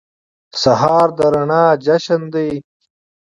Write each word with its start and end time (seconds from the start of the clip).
سهار 0.61 1.07
د 1.17 1.19
رڼا 1.33 1.65
جشن 1.85 2.21
دی. 2.33 2.51